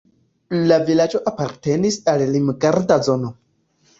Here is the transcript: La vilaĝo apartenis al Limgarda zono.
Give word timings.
La 0.71 0.79
vilaĝo 0.87 1.21
apartenis 1.33 1.99
al 2.13 2.23
Limgarda 2.37 3.01
zono. 3.11 3.33